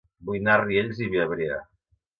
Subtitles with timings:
[0.29, 1.63] Vull anar a Riells i Viabrea